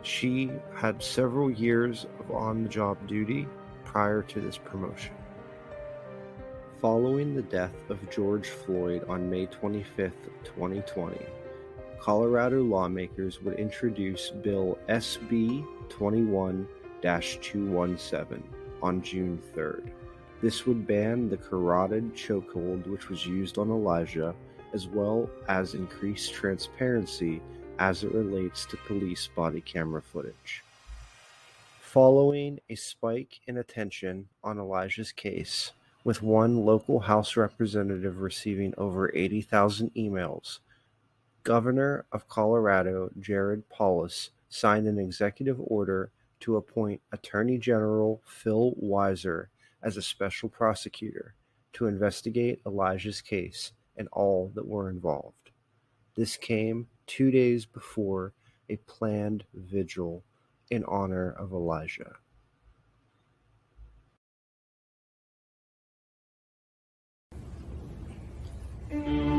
She 0.00 0.50
had 0.74 1.02
several 1.02 1.50
years 1.50 2.06
of 2.18 2.30
on 2.30 2.62
the 2.62 2.68
job 2.70 3.06
duty 3.06 3.46
prior 3.84 4.22
to 4.22 4.40
this 4.40 4.56
promotion. 4.56 5.12
Following 6.80 7.34
the 7.34 7.42
death 7.42 7.74
of 7.90 8.10
George 8.10 8.48
Floyd 8.48 9.04
on 9.06 9.28
May 9.28 9.44
25, 9.46 10.12
2020, 10.44 11.18
Colorado 12.00 12.62
lawmakers 12.62 13.42
would 13.42 13.58
introduce 13.58 14.30
Bill 14.30 14.78
SB 14.88 15.66
21 15.90 16.66
217 17.02 18.42
on 18.82 19.02
June 19.02 19.42
3rd. 19.54 19.90
This 20.40 20.64
would 20.66 20.86
ban 20.86 21.28
the 21.28 21.36
carotid 21.36 22.14
chokehold 22.14 22.86
which 22.86 23.10
was 23.10 23.26
used 23.26 23.58
on 23.58 23.70
Elijah, 23.70 24.34
as 24.72 24.86
well 24.86 25.28
as 25.48 25.74
increase 25.74 26.28
transparency 26.28 27.40
as 27.78 28.04
it 28.04 28.12
relates 28.12 28.66
to 28.66 28.76
police 28.78 29.28
body 29.34 29.60
camera 29.60 30.02
footage. 30.02 30.62
Following 31.80 32.58
a 32.68 32.74
spike 32.74 33.40
in 33.46 33.56
attention 33.56 34.28
on 34.42 34.58
Elijah's 34.58 35.12
case, 35.12 35.72
with 36.04 36.22
one 36.22 36.64
local 36.64 37.00
House 37.00 37.36
representative 37.36 38.20
receiving 38.20 38.74
over 38.78 39.10
80,000 39.14 39.92
emails, 39.94 40.60
Governor 41.42 42.04
of 42.12 42.28
Colorado 42.28 43.10
Jared 43.18 43.68
Polis 43.68 44.30
signed 44.48 44.86
an 44.86 44.98
executive 44.98 45.58
order 45.60 46.10
to 46.40 46.56
appoint 46.56 47.00
Attorney 47.12 47.58
General 47.58 48.20
Phil 48.24 48.74
Weiser 48.82 49.46
as 49.82 49.96
a 49.96 50.02
special 50.02 50.48
prosecutor 50.48 51.34
to 51.72 51.86
investigate 51.86 52.60
Elijah's 52.66 53.20
case 53.20 53.72
and 53.96 54.08
all 54.12 54.50
that 54.54 54.66
were 54.66 54.90
involved. 54.90 55.50
This 56.14 56.36
came 56.36 56.88
two 57.06 57.30
days 57.30 57.66
before 57.66 58.32
a 58.68 58.76
planned 58.76 59.44
vigil 59.54 60.24
in 60.70 60.84
honor 60.84 61.30
of 61.30 61.52
Elijah. 61.52 62.16
Mm-hmm. 68.90 69.35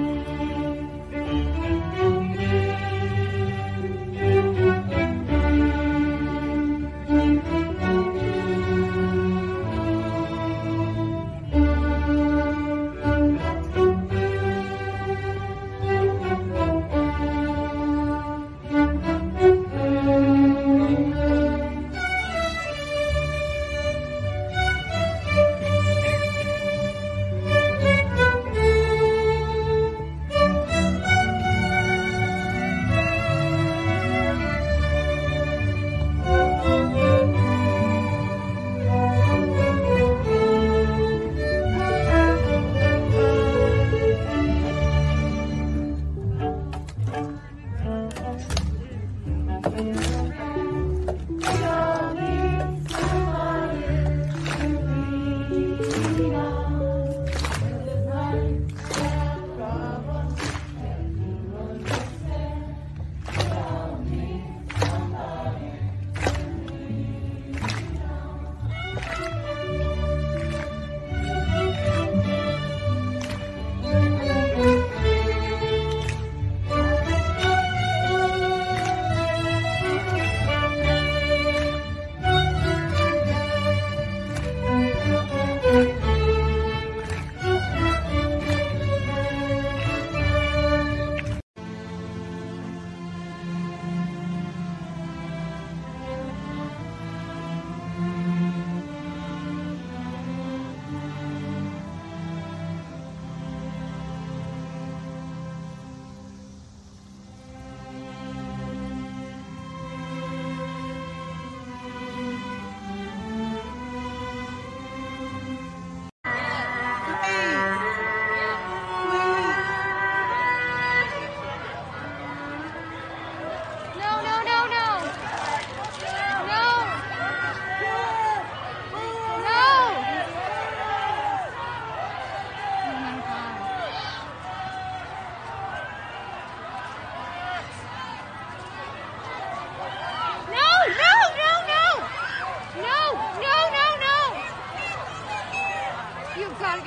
No! 146.78 146.84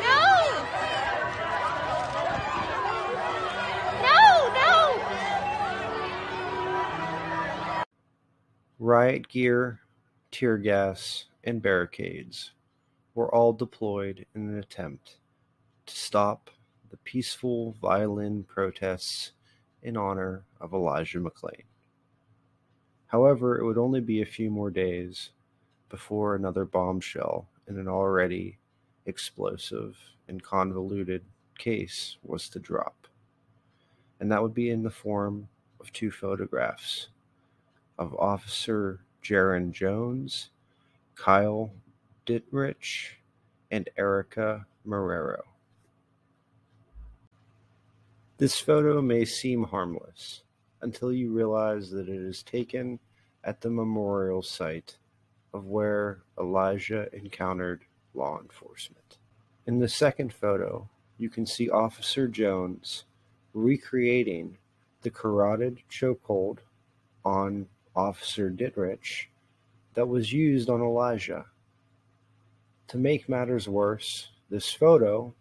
No! 0.00 0.24
No, 4.02 4.24
no! 4.54 4.72
Riot 8.78 9.28
gear, 9.28 9.80
tear 10.30 10.56
gas, 10.56 11.26
and 11.44 11.60
barricades 11.60 12.52
were 13.14 13.32
all 13.34 13.52
deployed 13.52 14.24
in 14.34 14.48
an 14.48 14.58
attempt 14.58 15.18
to 15.84 15.94
stop 15.94 16.48
the 16.90 16.96
peaceful 16.96 17.72
violin 17.82 18.44
protests 18.44 19.32
in 19.82 19.98
honor 19.98 20.44
of 20.58 20.72
Elijah 20.72 21.18
McClain. 21.18 21.64
However, 23.12 23.58
it 23.58 23.64
would 23.66 23.76
only 23.76 24.00
be 24.00 24.22
a 24.22 24.26
few 24.26 24.50
more 24.50 24.70
days 24.70 25.30
before 25.90 26.34
another 26.34 26.64
bombshell 26.64 27.46
in 27.68 27.78
an 27.78 27.86
already 27.86 28.56
explosive 29.04 29.98
and 30.28 30.42
convoluted 30.42 31.22
case 31.58 32.16
was 32.22 32.48
to 32.48 32.58
drop. 32.58 33.06
And 34.18 34.32
that 34.32 34.42
would 34.42 34.54
be 34.54 34.70
in 34.70 34.82
the 34.82 34.90
form 34.90 35.46
of 35.78 35.92
two 35.92 36.10
photographs 36.10 37.08
of 37.98 38.14
Officer 38.14 39.00
Jaron 39.22 39.72
Jones, 39.72 40.48
Kyle 41.14 41.70
Dittrich, 42.24 43.16
and 43.70 43.90
Erica 43.98 44.64
Marrero. 44.88 45.42
This 48.38 48.58
photo 48.58 49.02
may 49.02 49.26
seem 49.26 49.64
harmless 49.64 50.44
until 50.82 51.12
you 51.12 51.32
realize 51.32 51.90
that 51.90 52.08
it 52.08 52.20
is 52.20 52.42
taken 52.42 52.98
at 53.44 53.60
the 53.60 53.70
memorial 53.70 54.42
site 54.42 54.96
of 55.54 55.66
where 55.66 56.22
Elijah 56.38 57.08
encountered 57.14 57.82
law 58.14 58.38
enforcement. 58.40 59.18
In 59.66 59.78
the 59.78 59.88
second 59.88 60.32
photo, 60.32 60.88
you 61.18 61.30
can 61.30 61.46
see 61.46 61.70
Officer 61.70 62.26
Jones 62.28 63.04
recreating 63.54 64.58
the 65.02 65.10
carotid 65.10 65.82
chokehold 65.90 66.58
on 67.24 67.66
Officer 67.94 68.50
Dittrich 68.50 69.26
that 69.94 70.08
was 70.08 70.32
used 70.32 70.70
on 70.70 70.80
Elijah. 70.80 71.46
To 72.88 72.98
make 72.98 73.28
matters 73.28 73.68
worse, 73.68 74.28
this 74.50 74.72
photo 74.72 75.34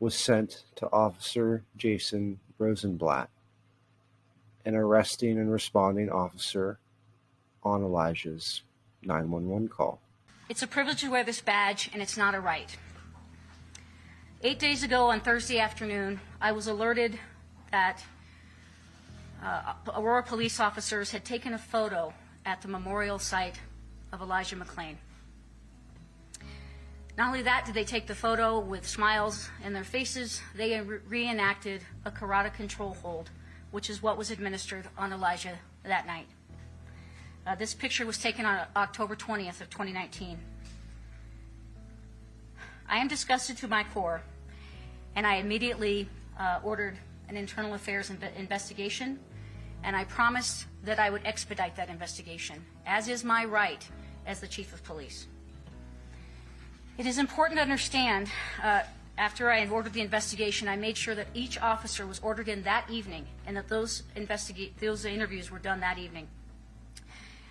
was 0.00 0.14
sent 0.14 0.64
to 0.76 0.90
Officer 0.92 1.64
Jason 1.76 2.38
Rosenblatt, 2.58 3.30
an 4.64 4.74
arresting 4.74 5.38
and 5.38 5.50
responding 5.50 6.10
officer 6.10 6.78
on 7.62 7.82
Elijah's 7.82 8.62
911 9.02 9.68
call. 9.68 10.00
It's 10.48 10.62
a 10.62 10.66
privilege 10.66 11.02
to 11.02 11.10
wear 11.10 11.24
this 11.24 11.40
badge, 11.40 11.90
and 11.92 12.00
it's 12.00 12.16
not 12.16 12.34
a 12.34 12.40
right. 12.40 12.76
Eight 14.42 14.58
days 14.58 14.82
ago 14.82 15.10
on 15.10 15.20
Thursday 15.20 15.58
afternoon, 15.58 16.20
I 16.40 16.52
was 16.52 16.68
alerted 16.68 17.18
that 17.70 18.02
uh, 19.42 19.74
Aurora 19.94 20.22
police 20.22 20.60
officers 20.60 21.10
had 21.10 21.24
taken 21.24 21.54
a 21.54 21.58
photo 21.58 22.12
at 22.46 22.62
the 22.62 22.68
memorial 22.68 23.18
site 23.18 23.60
of 24.12 24.20
Elijah 24.20 24.56
McClain. 24.56 24.96
Not 27.16 27.26
only 27.26 27.42
that, 27.42 27.64
did 27.66 27.74
they 27.74 27.84
take 27.84 28.06
the 28.06 28.14
photo 28.14 28.60
with 28.60 28.86
smiles 28.86 29.50
in 29.64 29.72
their 29.72 29.84
faces, 29.84 30.40
they 30.54 30.80
re- 30.80 30.98
reenacted 31.08 31.82
a 32.04 32.10
carotid 32.10 32.54
control 32.54 32.96
hold, 33.02 33.30
which 33.70 33.90
is 33.90 34.02
what 34.02 34.16
was 34.16 34.30
administered 34.30 34.86
on 34.96 35.12
Elijah 35.12 35.58
that 35.84 36.06
night. 36.06 36.26
Uh, 37.46 37.54
this 37.54 37.74
picture 37.74 38.04
was 38.04 38.18
taken 38.18 38.44
on 38.44 38.66
October 38.76 39.16
20th 39.16 39.60
of 39.60 39.70
2019. 39.70 40.38
I 42.88 42.98
am 42.98 43.08
disgusted 43.08 43.56
to 43.58 43.68
my 43.68 43.84
core, 43.84 44.22
and 45.14 45.26
I 45.26 45.36
immediately 45.36 46.08
uh, 46.38 46.60
ordered 46.62 46.96
an 47.28 47.36
internal 47.36 47.74
affairs 47.74 48.10
inve- 48.10 48.34
investigation, 48.36 49.18
and 49.84 49.94
I 49.94 50.04
promised 50.04 50.66
that 50.84 50.98
I 50.98 51.10
would 51.10 51.22
expedite 51.24 51.76
that 51.76 51.88
investigation, 51.88 52.64
as 52.86 53.08
is 53.08 53.24
my 53.24 53.44
right 53.44 53.86
as 54.26 54.40
the 54.40 54.46
chief 54.46 54.72
of 54.72 54.82
police. 54.84 55.26
It 56.98 57.06
is 57.06 57.18
important 57.18 57.58
to 57.58 57.62
understand, 57.62 58.28
uh, 58.62 58.82
after 59.18 59.50
I 59.50 59.58
had 59.58 59.70
ordered 59.70 59.92
the 59.92 60.00
investigation, 60.00 60.68
I 60.68 60.76
made 60.76 60.96
sure 60.96 61.14
that 61.16 61.26
each 61.34 61.60
officer 61.60 62.06
was 62.06 62.20
ordered 62.20 62.48
in 62.48 62.62
that 62.62 62.88
evening 62.88 63.26
and 63.46 63.56
that 63.56 63.68
those, 63.68 64.04
investiga- 64.16 64.70
those 64.80 65.04
interviews 65.04 65.50
were 65.50 65.58
done 65.58 65.80
that 65.80 65.98
evening. 65.98 66.28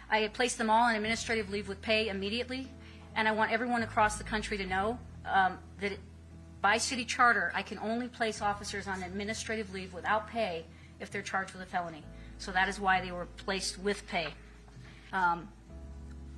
I 0.09 0.19
had 0.19 0.33
placed 0.33 0.57
them 0.57 0.69
all 0.69 0.83
on 0.83 0.95
administrative 0.95 1.49
leave 1.49 1.67
with 1.67 1.81
pay 1.81 2.07
immediately, 2.07 2.69
and 3.15 3.27
I 3.27 3.33
want 3.33 3.51
everyone 3.51 3.83
across 3.83 4.17
the 4.17 4.23
country 4.23 4.57
to 4.57 4.65
know 4.65 4.97
um, 5.25 5.59
that 5.81 5.91
it, 5.91 5.99
by 6.61 6.77
city 6.77 7.03
charter, 7.03 7.51
I 7.53 7.63
can 7.63 7.77
only 7.79 8.07
place 8.07 8.41
officers 8.41 8.87
on 8.87 9.03
administrative 9.03 9.73
leave 9.73 9.93
without 9.93 10.29
pay 10.29 10.63
if 11.01 11.11
they're 11.11 11.21
charged 11.21 11.51
with 11.51 11.61
a 11.61 11.65
felony. 11.65 12.01
So 12.37 12.53
that 12.53 12.69
is 12.69 12.79
why 12.79 13.01
they 13.01 13.11
were 13.11 13.27
placed 13.35 13.77
with 13.77 14.07
pay. 14.07 14.27
Um, 15.11 15.49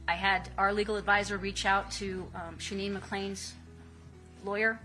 I 0.07 0.13
had 0.13 0.49
our 0.57 0.73
legal 0.73 0.95
advisor 0.95 1.37
reach 1.37 1.67
out 1.67 1.91
to 1.91 2.27
um, 2.33 2.55
Sheneen 2.57 2.99
McClain's 2.99 3.53
lawyer 4.43 4.79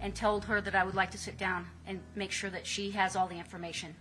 and 0.00 0.14
told 0.14 0.44
her 0.46 0.60
that 0.60 0.74
I 0.74 0.84
would 0.84 0.94
like 0.94 1.10
to 1.12 1.18
sit 1.18 1.36
down 1.38 1.66
and 1.86 2.00
make 2.14 2.30
sure 2.32 2.50
that 2.50 2.66
she 2.66 2.90
has 2.92 3.16
all 3.16 3.26
the 3.26 3.36
information. 3.36 3.94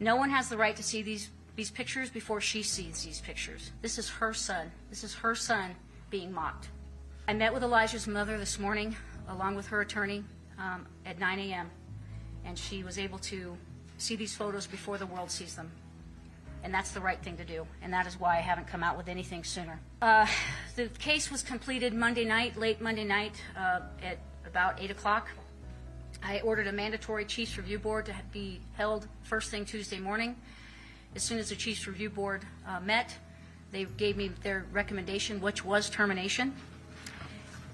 No 0.00 0.16
one 0.16 0.30
has 0.30 0.48
the 0.48 0.56
right 0.56 0.76
to 0.76 0.82
see 0.82 1.02
these, 1.02 1.30
these 1.54 1.70
pictures 1.70 2.10
before 2.10 2.40
she 2.40 2.62
sees 2.62 3.02
these 3.04 3.20
pictures. 3.20 3.72
This 3.82 3.98
is 3.98 4.08
her 4.08 4.34
son. 4.34 4.70
This 4.90 5.04
is 5.04 5.14
her 5.14 5.34
son 5.34 5.74
being 6.10 6.32
mocked. 6.32 6.68
I 7.28 7.32
met 7.32 7.52
with 7.52 7.62
Elijah's 7.62 8.06
mother 8.06 8.38
this 8.38 8.58
morning, 8.58 8.96
along 9.28 9.56
with 9.56 9.66
her 9.68 9.80
attorney, 9.80 10.24
um, 10.58 10.86
at 11.04 11.18
9 11.18 11.38
a.m., 11.38 11.70
and 12.44 12.58
she 12.58 12.82
was 12.84 12.98
able 12.98 13.18
to 13.18 13.56
see 13.98 14.16
these 14.16 14.34
photos 14.34 14.66
before 14.66 14.98
the 14.98 15.06
world 15.06 15.30
sees 15.30 15.56
them 15.56 15.70
and 16.66 16.74
that's 16.74 16.90
the 16.90 17.00
right 17.00 17.22
thing 17.22 17.36
to 17.36 17.44
do, 17.44 17.64
and 17.80 17.92
that 17.92 18.08
is 18.08 18.18
why 18.18 18.38
I 18.38 18.40
haven't 18.40 18.66
come 18.66 18.82
out 18.82 18.96
with 18.96 19.06
anything 19.06 19.44
sooner. 19.44 19.78
Uh, 20.02 20.26
the 20.74 20.88
case 20.98 21.30
was 21.30 21.40
completed 21.40 21.94
Monday 21.94 22.24
night, 22.24 22.58
late 22.58 22.80
Monday 22.80 23.04
night, 23.04 23.40
uh, 23.56 23.82
at 24.02 24.18
about 24.56 24.80
8 24.80 24.90
o'clock. 24.90 25.28
I 26.22 26.40
ordered 26.40 26.66
a 26.66 26.72
mandatory 26.72 27.26
Chiefs 27.26 27.58
Review 27.58 27.78
Board 27.78 28.06
to 28.06 28.14
be 28.32 28.58
held 28.72 29.06
first 29.22 29.50
thing 29.50 29.66
Tuesday 29.66 30.00
morning. 30.00 30.34
As 31.14 31.22
soon 31.22 31.38
as 31.38 31.50
the 31.50 31.56
Chiefs 31.56 31.86
Review 31.86 32.08
Board 32.08 32.42
uh, 32.66 32.80
met, 32.80 33.14
they 33.70 33.84
gave 33.84 34.16
me 34.16 34.30
their 34.42 34.64
recommendation, 34.72 35.42
which 35.42 35.62
was 35.62 35.90
termination. 35.90 36.54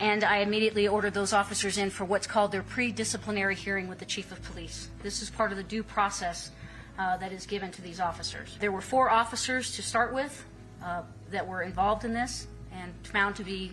And 0.00 0.24
I 0.24 0.38
immediately 0.38 0.88
ordered 0.88 1.14
those 1.14 1.32
officers 1.32 1.78
in 1.78 1.88
for 1.88 2.04
what's 2.04 2.26
called 2.26 2.50
their 2.50 2.64
pre-disciplinary 2.64 3.54
hearing 3.54 3.86
with 3.86 4.00
the 4.00 4.04
Chief 4.04 4.32
of 4.32 4.42
Police. 4.42 4.88
This 5.04 5.22
is 5.22 5.30
part 5.30 5.52
of 5.52 5.58
the 5.58 5.62
due 5.62 5.84
process 5.84 6.50
uh, 6.98 7.16
that 7.18 7.30
is 7.30 7.46
given 7.46 7.70
to 7.70 7.80
these 7.80 8.00
officers. 8.00 8.56
There 8.58 8.72
were 8.72 8.80
four 8.80 9.08
officers 9.08 9.76
to 9.76 9.82
start 9.82 10.12
with 10.12 10.44
uh, 10.84 11.02
that 11.30 11.46
were 11.46 11.62
involved 11.62 12.04
in 12.04 12.12
this 12.12 12.48
and 12.72 12.92
found 13.04 13.36
to 13.36 13.44
be 13.44 13.72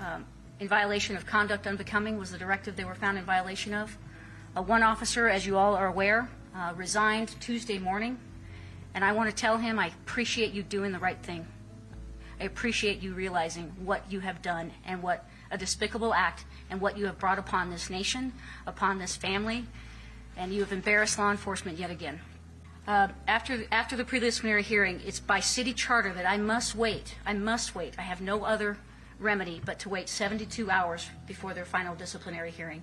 um, 0.00 0.24
in 0.60 0.68
violation 0.68 1.16
of 1.16 1.26
conduct 1.26 1.66
unbecoming 1.66 2.18
was 2.18 2.32
the 2.32 2.38
directive 2.38 2.76
they 2.76 2.84
were 2.84 2.94
found 2.94 3.18
in 3.18 3.24
violation 3.24 3.74
of. 3.74 3.96
Uh, 4.56 4.62
one 4.62 4.82
officer, 4.82 5.28
as 5.28 5.46
you 5.46 5.56
all 5.56 5.74
are 5.74 5.86
aware, 5.86 6.28
uh, 6.54 6.72
resigned 6.76 7.34
Tuesday 7.40 7.78
morning, 7.78 8.18
and 8.94 9.04
I 9.04 9.12
want 9.12 9.30
to 9.30 9.36
tell 9.36 9.58
him 9.58 9.78
I 9.78 9.88
appreciate 9.88 10.52
you 10.52 10.62
doing 10.62 10.92
the 10.92 10.98
right 10.98 11.18
thing. 11.22 11.46
I 12.40 12.44
appreciate 12.44 13.02
you 13.02 13.14
realizing 13.14 13.72
what 13.84 14.02
you 14.10 14.20
have 14.20 14.42
done 14.42 14.72
and 14.84 15.02
what 15.02 15.24
a 15.50 15.58
despicable 15.58 16.14
act 16.14 16.44
and 16.70 16.80
what 16.80 16.96
you 16.96 17.06
have 17.06 17.18
brought 17.18 17.38
upon 17.38 17.70
this 17.70 17.90
nation, 17.90 18.32
upon 18.66 18.98
this 18.98 19.16
family, 19.16 19.64
and 20.36 20.52
you 20.52 20.60
have 20.60 20.72
embarrassed 20.72 21.18
law 21.18 21.30
enforcement 21.30 21.78
yet 21.78 21.90
again. 21.90 22.20
Uh, 22.86 23.08
after, 23.26 23.64
after 23.70 23.96
the 23.96 24.04
preliminary 24.04 24.62
hearing, 24.62 25.00
it's 25.04 25.20
by 25.20 25.40
city 25.40 25.74
charter 25.74 26.12
that 26.14 26.26
I 26.26 26.36
must 26.36 26.74
wait. 26.74 27.16
I 27.26 27.34
must 27.34 27.74
wait. 27.74 27.94
I 27.98 28.02
have 28.02 28.20
no 28.20 28.44
other 28.44 28.78
remedy 29.18 29.60
but 29.64 29.78
to 29.80 29.88
wait 29.88 30.08
72 30.08 30.70
hours 30.70 31.08
before 31.26 31.54
their 31.54 31.64
final 31.64 31.94
disciplinary 31.94 32.50
hearing. 32.50 32.82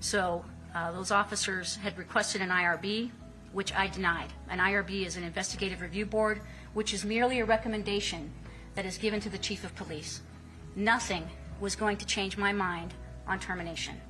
So 0.00 0.44
uh, 0.74 0.92
those 0.92 1.10
officers 1.10 1.76
had 1.76 1.96
requested 1.98 2.40
an 2.40 2.50
IRB, 2.50 3.10
which 3.52 3.74
I 3.74 3.88
denied. 3.88 4.32
An 4.48 4.58
IRB 4.58 5.06
is 5.06 5.16
an 5.16 5.24
investigative 5.24 5.80
review 5.80 6.06
board, 6.06 6.40
which 6.74 6.94
is 6.94 7.04
merely 7.04 7.40
a 7.40 7.44
recommendation 7.44 8.30
that 8.74 8.86
is 8.86 8.98
given 8.98 9.20
to 9.20 9.28
the 9.28 9.38
chief 9.38 9.64
of 9.64 9.74
police. 9.74 10.20
Nothing 10.76 11.28
was 11.60 11.74
going 11.74 11.96
to 11.96 12.06
change 12.06 12.36
my 12.36 12.52
mind 12.52 12.94
on 13.26 13.40
termination. 13.40 14.00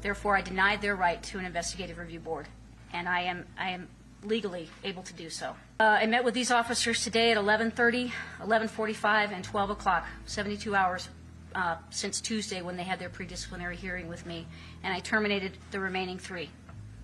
Therefore, 0.00 0.36
I 0.36 0.40
denied 0.40 0.80
their 0.80 0.96
right 0.96 1.22
to 1.24 1.38
an 1.38 1.44
investigative 1.44 1.98
review 1.98 2.20
board, 2.20 2.48
and 2.92 3.08
I 3.08 3.22
am, 3.22 3.46
I 3.58 3.70
am 3.70 3.88
legally 4.24 4.68
able 4.84 5.02
to 5.02 5.12
do 5.14 5.30
so. 5.30 5.54
Uh, 5.78 5.98
I 6.00 6.06
met 6.06 6.24
with 6.24 6.34
these 6.34 6.50
officers 6.50 7.02
today 7.02 7.30
at 7.30 7.38
11:30, 7.38 8.12
11:45, 8.40 9.32
and 9.32 9.44
12 9.44 9.70
o'clock, 9.70 10.06
72 10.26 10.74
hours 10.74 11.08
uh, 11.54 11.76
since 11.90 12.20
Tuesday 12.20 12.62
when 12.62 12.76
they 12.76 12.82
had 12.82 12.98
their 12.98 13.08
pre-disciplinary 13.08 13.76
hearing 13.76 14.08
with 14.08 14.26
me, 14.26 14.46
and 14.82 14.92
I 14.92 15.00
terminated 15.00 15.56
the 15.70 15.80
remaining 15.80 16.18
three. 16.18 16.50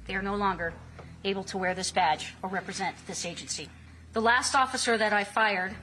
They 0.07 0.15
are 0.15 0.23
no 0.23 0.37
longer 0.37 0.73
able 1.25 1.45
to 1.45 1.59
wear 1.59 1.75
this 1.75 1.91
badge 1.91 2.35
or 2.43 2.49
represent 2.49 2.97
this 3.07 3.25
agency. 3.25 3.69
The 4.13 4.21
last 4.21 4.55
officer 4.55 4.97
that 4.97 5.13
I 5.13 5.25
fired 5.25 5.75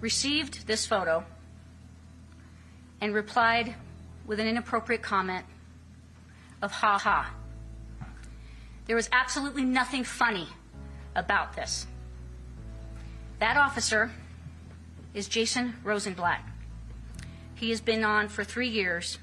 received 0.00 0.66
this 0.66 0.86
photo 0.86 1.24
and 3.00 3.14
replied 3.14 3.74
with 4.26 4.40
an 4.40 4.46
inappropriate 4.46 5.02
comment 5.02 5.44
of 6.62 6.70
ha 6.70 6.98
ha. 6.98 7.32
There 8.86 8.96
was 8.96 9.08
absolutely 9.10 9.64
nothing 9.64 10.04
funny 10.04 10.48
about 11.14 11.56
this. 11.56 11.86
That 13.40 13.56
officer 13.56 14.12
is 15.12 15.28
Jason 15.28 15.74
Rosenblatt. 15.82 16.42
He 17.56 17.70
has 17.70 17.80
been 17.80 18.04
on 18.04 18.28
for 18.28 18.44
three 18.44 18.68
years. 18.68 19.18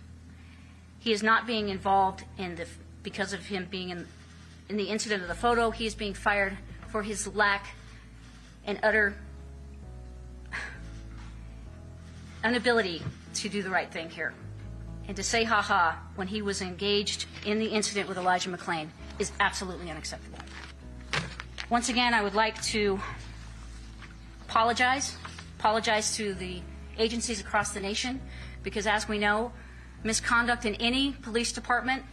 He 0.99 1.11
is 1.11 1.23
not 1.23 1.47
being 1.47 1.69
involved 1.69 2.25
in 2.37 2.55
the 2.55 2.67
because 3.03 3.33
of 3.33 3.45
him 3.45 3.67
being 3.69 3.89
in 3.89 4.07
in 4.69 4.77
the 4.77 4.85
incident 4.85 5.21
of 5.21 5.27
the 5.27 5.35
photo. 5.35 5.71
He 5.71 5.85
is 5.85 5.95
being 5.95 6.13
fired 6.13 6.57
for 6.87 7.03
his 7.03 7.27
lack 7.27 7.67
and 8.65 8.79
utter 8.83 9.15
inability 12.43 13.01
to 13.35 13.49
do 13.49 13.63
the 13.63 13.69
right 13.69 13.91
thing 13.91 14.09
here. 14.09 14.33
And 15.07 15.15
to 15.17 15.23
say 15.23 15.43
ha 15.43 15.61
ha 15.61 16.01
when 16.15 16.27
he 16.27 16.41
was 16.41 16.61
engaged 16.61 17.25
in 17.45 17.59
the 17.59 17.67
incident 17.67 18.07
with 18.07 18.17
Elijah 18.17 18.49
McClain 18.49 18.89
is 19.19 19.31
absolutely 19.39 19.89
unacceptable. 19.89 20.39
Once 21.69 21.89
again, 21.89 22.13
I 22.13 22.21
would 22.21 22.35
like 22.35 22.61
to 22.63 22.99
apologize, 24.47 25.15
apologize 25.59 26.15
to 26.17 26.33
the 26.33 26.61
agencies 26.97 27.39
across 27.39 27.71
the 27.71 27.79
nation, 27.79 28.21
because 28.61 28.85
as 28.85 29.07
we 29.07 29.17
know, 29.17 29.51
misconduct 30.03 30.65
in 30.65 30.75
any 30.75 31.13
police 31.13 31.51
department 31.51 32.03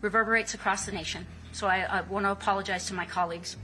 reverberates 0.00 0.54
across 0.54 0.86
the 0.86 0.92
nation. 0.92 1.26
So 1.52 1.66
I, 1.66 1.80
I 1.82 2.00
want 2.02 2.26
to 2.26 2.32
apologize 2.32 2.86
to 2.86 2.94
my 2.94 3.04
colleagues. 3.04 3.56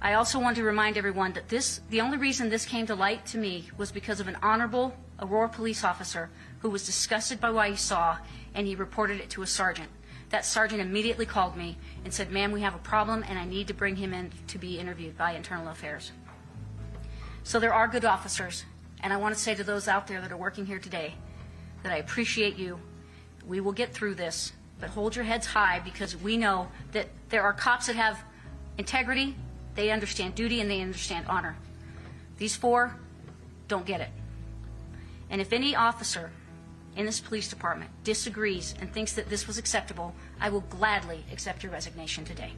I 0.00 0.14
also 0.14 0.38
want 0.38 0.56
to 0.56 0.62
remind 0.62 0.96
everyone 0.96 1.32
that 1.32 1.48
this, 1.48 1.80
the 1.90 2.00
only 2.00 2.18
reason 2.18 2.48
this 2.48 2.64
came 2.64 2.86
to 2.86 2.94
light 2.94 3.26
to 3.26 3.38
me 3.38 3.68
was 3.76 3.90
because 3.90 4.20
of 4.20 4.28
an 4.28 4.36
honorable 4.42 4.94
Aurora 5.20 5.48
police 5.48 5.82
officer 5.82 6.30
who 6.60 6.70
was 6.70 6.86
disgusted 6.86 7.40
by 7.40 7.50
what 7.50 7.68
he 7.68 7.76
saw 7.76 8.18
and 8.54 8.66
he 8.66 8.76
reported 8.76 9.20
it 9.20 9.30
to 9.30 9.42
a 9.42 9.46
sergeant. 9.46 9.88
That 10.30 10.44
sergeant 10.44 10.80
immediately 10.80 11.26
called 11.26 11.56
me 11.56 11.78
and 12.04 12.12
said, 12.12 12.30
Ma'am, 12.30 12.52
we 12.52 12.60
have 12.60 12.74
a 12.74 12.78
problem 12.78 13.24
and 13.28 13.38
I 13.38 13.44
need 13.44 13.66
to 13.68 13.74
bring 13.74 13.96
him 13.96 14.12
in 14.12 14.30
to 14.48 14.58
be 14.58 14.78
interviewed 14.78 15.16
by 15.16 15.32
Internal 15.32 15.68
Affairs. 15.68 16.12
So 17.44 17.58
there 17.58 17.72
are 17.72 17.88
good 17.88 18.04
officers, 18.04 18.64
and 19.00 19.10
I 19.10 19.16
want 19.16 19.34
to 19.34 19.40
say 19.40 19.54
to 19.54 19.64
those 19.64 19.88
out 19.88 20.06
there 20.06 20.20
that 20.20 20.30
are 20.30 20.36
working 20.36 20.66
here 20.66 20.78
today 20.78 21.14
that 21.82 21.92
I 21.92 21.96
appreciate 21.96 22.56
you. 22.56 22.78
We 23.46 23.60
will 23.60 23.72
get 23.72 23.94
through 23.94 24.16
this, 24.16 24.52
but 24.78 24.90
hold 24.90 25.16
your 25.16 25.24
heads 25.24 25.46
high 25.46 25.80
because 25.80 26.14
we 26.14 26.36
know 26.36 26.68
that 26.92 27.08
there 27.30 27.42
are 27.42 27.54
cops 27.54 27.86
that 27.86 27.96
have 27.96 28.22
integrity, 28.76 29.34
they 29.76 29.90
understand 29.90 30.34
duty, 30.34 30.60
and 30.60 30.70
they 30.70 30.82
understand 30.82 31.26
honor. 31.26 31.56
These 32.36 32.54
four 32.54 32.94
don't 33.66 33.86
get 33.86 34.02
it. 34.02 34.10
And 35.30 35.40
if 35.40 35.52
any 35.52 35.74
officer 35.74 36.30
in 36.98 37.06
this 37.06 37.20
police 37.20 37.48
department 37.48 37.90
disagrees 38.02 38.74
and 38.80 38.92
thinks 38.92 39.12
that 39.12 39.30
this 39.30 39.46
was 39.46 39.56
acceptable, 39.56 40.14
I 40.40 40.50
will 40.50 40.62
gladly 40.62 41.24
accept 41.32 41.62
your 41.62 41.72
resignation 41.72 42.24
today. 42.24 42.52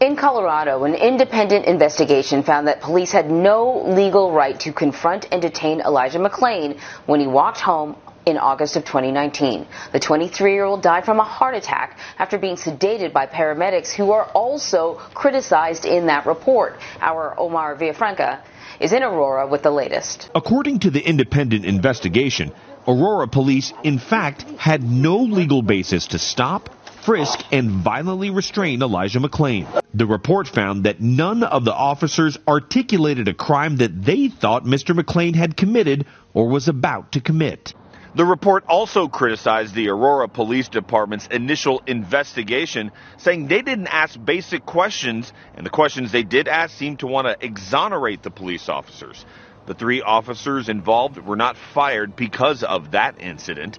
In 0.00 0.16
Colorado, 0.16 0.82
an 0.82 0.94
independent 0.94 1.66
investigation 1.66 2.42
found 2.42 2.66
that 2.66 2.80
police 2.80 3.12
had 3.12 3.30
no 3.30 3.84
legal 3.86 4.32
right 4.32 4.58
to 4.60 4.72
confront 4.72 5.28
and 5.30 5.40
detain 5.40 5.80
Elijah 5.80 6.18
McClain 6.18 6.80
when 7.06 7.20
he 7.20 7.26
walked 7.28 7.60
home 7.60 7.94
in 8.26 8.38
August 8.38 8.74
of 8.76 8.84
2019. 8.84 9.66
The 9.92 10.00
23 10.00 10.54
year 10.54 10.64
old 10.64 10.82
died 10.82 11.04
from 11.04 11.20
a 11.20 11.24
heart 11.24 11.54
attack 11.54 11.98
after 12.18 12.38
being 12.38 12.56
sedated 12.56 13.12
by 13.12 13.26
paramedics 13.26 13.92
who 13.92 14.10
are 14.12 14.24
also 14.34 14.94
criticized 15.14 15.84
in 15.84 16.06
that 16.06 16.26
report. 16.26 16.80
Our 17.00 17.38
Omar 17.38 17.76
Villafranca 17.76 18.40
is 18.82 18.92
in 18.92 19.02
Aurora 19.02 19.46
with 19.46 19.62
the 19.62 19.70
latest. 19.70 20.28
According 20.34 20.80
to 20.80 20.90
the 20.90 21.00
independent 21.00 21.64
investigation, 21.64 22.52
Aurora 22.86 23.28
police, 23.28 23.72
in 23.84 23.98
fact, 24.00 24.42
had 24.58 24.82
no 24.82 25.18
legal 25.18 25.62
basis 25.62 26.08
to 26.08 26.18
stop, 26.18 26.68
frisk, 27.04 27.40
and 27.52 27.70
violently 27.70 28.30
restrain 28.30 28.82
Elijah 28.82 29.20
McClain. 29.20 29.66
The 29.94 30.06
report 30.06 30.48
found 30.48 30.84
that 30.84 31.00
none 31.00 31.44
of 31.44 31.64
the 31.64 31.74
officers 31.74 32.36
articulated 32.48 33.28
a 33.28 33.34
crime 33.34 33.76
that 33.76 34.04
they 34.04 34.28
thought 34.28 34.64
Mr. 34.64 34.98
McClain 34.98 35.36
had 35.36 35.56
committed 35.56 36.06
or 36.34 36.48
was 36.48 36.66
about 36.66 37.12
to 37.12 37.20
commit. 37.20 37.74
The 38.14 38.26
report 38.26 38.64
also 38.68 39.08
criticized 39.08 39.74
the 39.74 39.88
Aurora 39.88 40.28
Police 40.28 40.68
Department's 40.68 41.26
initial 41.28 41.82
investigation, 41.86 42.92
saying 43.16 43.48
they 43.48 43.62
didn't 43.62 43.86
ask 43.86 44.22
basic 44.22 44.66
questions, 44.66 45.32
and 45.54 45.64
the 45.64 45.70
questions 45.70 46.12
they 46.12 46.22
did 46.22 46.46
ask 46.46 46.76
seemed 46.76 46.98
to 46.98 47.06
want 47.06 47.26
to 47.26 47.44
exonerate 47.44 48.22
the 48.22 48.30
police 48.30 48.68
officers. 48.68 49.24
The 49.64 49.72
three 49.72 50.02
officers 50.02 50.68
involved 50.68 51.16
were 51.16 51.36
not 51.36 51.56
fired 51.56 52.14
because 52.14 52.62
of 52.62 52.90
that 52.90 53.18
incident. 53.18 53.78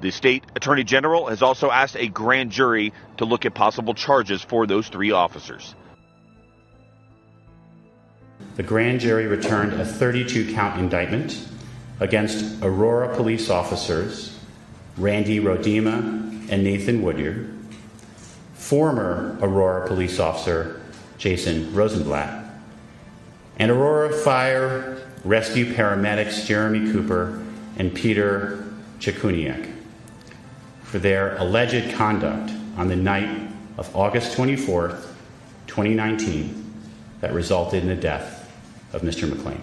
The 0.00 0.12
state 0.12 0.44
attorney 0.54 0.84
general 0.84 1.26
has 1.26 1.42
also 1.42 1.68
asked 1.68 1.96
a 1.96 2.06
grand 2.06 2.52
jury 2.52 2.92
to 3.16 3.24
look 3.24 3.46
at 3.46 3.54
possible 3.54 3.94
charges 3.94 4.42
for 4.42 4.66
those 4.68 4.86
three 4.88 5.10
officers. 5.10 5.74
The 8.54 8.62
grand 8.62 9.00
jury 9.00 9.26
returned 9.26 9.72
a 9.72 9.84
32 9.84 10.54
count 10.54 10.78
indictment 10.78 11.48
against 12.02 12.60
Aurora 12.62 13.14
police 13.14 13.48
officers 13.48 14.36
Randy 14.96 15.38
Roedema 15.38 16.50
and 16.50 16.64
Nathan 16.64 17.00
Woodyard, 17.00 17.56
former 18.54 19.38
Aurora 19.40 19.86
police 19.86 20.18
officer 20.18 20.82
Jason 21.16 21.72
Rosenblatt, 21.72 22.44
and 23.56 23.70
Aurora 23.70 24.12
Fire 24.12 24.98
Rescue 25.24 25.72
paramedics 25.72 26.44
Jeremy 26.44 26.90
Cooper 26.90 27.40
and 27.78 27.94
Peter 27.94 28.64
Cichuniec 28.98 29.72
for 30.82 30.98
their 30.98 31.36
alleged 31.36 31.94
conduct 31.94 32.52
on 32.76 32.88
the 32.88 32.96
night 32.96 33.48
of 33.78 33.94
August 33.94 34.36
24th, 34.36 35.06
2019, 35.68 36.82
that 37.20 37.32
resulted 37.32 37.84
in 37.84 37.88
the 37.88 37.94
death 37.94 38.52
of 38.92 39.02
Mr. 39.02 39.30
McClain. 39.30 39.60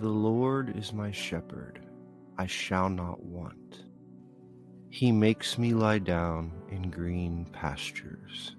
The 0.00 0.08
Lord 0.08 0.76
is 0.76 0.92
my 0.92 1.12
shepherd, 1.12 1.80
I 2.36 2.46
shall 2.46 2.88
not 2.88 3.22
want. 3.22 3.84
He 4.90 5.12
makes 5.12 5.56
me 5.56 5.72
lie 5.72 6.00
down 6.00 6.52
in 6.70 6.90
green 6.90 7.46
pastures. 7.52 8.56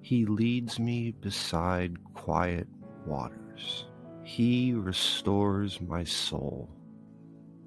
He 0.00 0.26
leads 0.26 0.80
me 0.80 1.12
beside 1.12 2.02
quiet 2.14 2.66
waters. 3.06 3.86
He 4.24 4.72
restores 4.74 5.80
my 5.80 6.02
soul. 6.04 6.68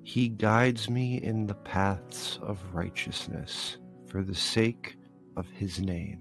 He 0.03 0.27
guides 0.27 0.89
me 0.89 1.21
in 1.21 1.47
the 1.47 1.55
paths 1.55 2.37
of 2.41 2.59
righteousness 2.73 3.77
for 4.07 4.23
the 4.23 4.35
sake 4.35 4.97
of 5.37 5.49
his 5.49 5.79
name. 5.79 6.19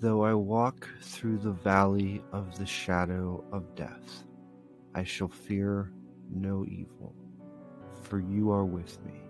Though 0.00 0.24
I 0.24 0.34
walk 0.34 0.88
through 1.02 1.38
the 1.38 1.52
valley 1.52 2.22
of 2.32 2.58
the 2.58 2.66
shadow 2.66 3.44
of 3.52 3.74
death, 3.74 4.25
I 4.96 5.04
shall 5.04 5.28
fear 5.28 5.92
no 6.34 6.64
evil, 6.64 7.14
for 8.02 8.18
you 8.18 8.50
are 8.50 8.64
with 8.64 8.98
me. 9.04 9.20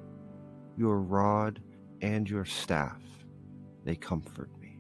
Your 0.79 1.01
rod 1.01 1.61
and 2.03 2.31
your 2.31 2.45
staff, 2.45 3.03
they 3.85 3.97
comfort 3.97 4.49
me. 4.61 4.79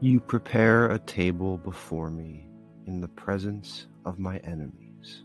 You 0.00 0.18
prepare 0.18 0.90
a 0.90 0.98
table 0.98 1.56
before 1.56 2.10
me 2.10 2.48
in 2.86 3.00
the 3.00 3.06
presence 3.06 3.86
of 4.04 4.18
my 4.18 4.38
enemies. 4.38 5.22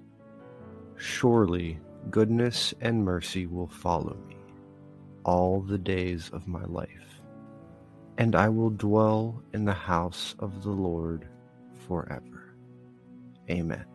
Surely 0.95 1.79
goodness 2.11 2.71
and 2.81 3.03
mercy 3.03 3.47
will 3.47 3.67
follow 3.67 4.15
me 4.27 4.37
all 5.23 5.61
the 5.61 5.79
days 5.79 6.29
of 6.33 6.47
my 6.47 6.65
life, 6.65 7.23
and 8.19 8.35
I 8.35 8.47
will 8.47 8.69
dwell 8.69 9.41
in 9.53 9.65
the 9.65 9.73
house 9.73 10.35
of 10.37 10.61
the 10.61 10.69
Lord 10.69 11.27
forever. 11.87 12.55
Amen. 13.49 13.90